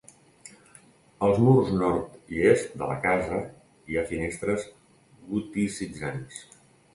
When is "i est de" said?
2.37-2.87